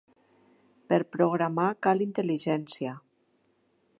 Per 0.93 0.97
programar 1.15 1.67
cal 1.87 2.03
intel·ligència. 2.07 2.97